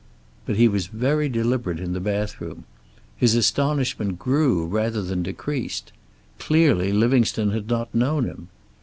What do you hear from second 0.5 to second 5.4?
he was very deliberate in the bathroom. His astonishment grew, rather than